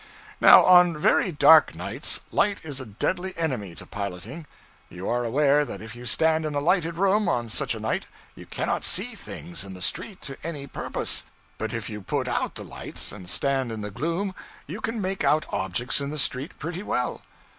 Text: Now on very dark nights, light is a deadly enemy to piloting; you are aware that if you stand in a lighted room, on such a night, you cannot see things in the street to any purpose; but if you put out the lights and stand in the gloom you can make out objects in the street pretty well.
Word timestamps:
Now 0.39 0.65
on 0.65 0.97
very 0.97 1.31
dark 1.31 1.75
nights, 1.75 2.21
light 2.31 2.57
is 2.63 2.81
a 2.81 2.87
deadly 2.87 3.37
enemy 3.37 3.75
to 3.75 3.85
piloting; 3.85 4.47
you 4.89 5.07
are 5.07 5.23
aware 5.23 5.63
that 5.63 5.79
if 5.79 5.95
you 5.95 6.07
stand 6.07 6.43
in 6.43 6.55
a 6.55 6.59
lighted 6.59 6.95
room, 6.95 7.29
on 7.29 7.49
such 7.49 7.75
a 7.75 7.79
night, 7.79 8.07
you 8.33 8.47
cannot 8.47 8.83
see 8.83 9.13
things 9.13 9.63
in 9.63 9.75
the 9.75 9.79
street 9.81 10.19
to 10.23 10.39
any 10.43 10.65
purpose; 10.65 11.25
but 11.59 11.71
if 11.71 11.87
you 11.87 12.01
put 12.01 12.27
out 12.27 12.55
the 12.55 12.63
lights 12.65 13.11
and 13.11 13.29
stand 13.29 13.71
in 13.71 13.81
the 13.81 13.91
gloom 13.91 14.33
you 14.65 14.81
can 14.81 14.99
make 14.99 15.23
out 15.23 15.45
objects 15.51 16.01
in 16.01 16.09
the 16.09 16.17
street 16.17 16.57
pretty 16.57 16.81
well. 16.81 17.21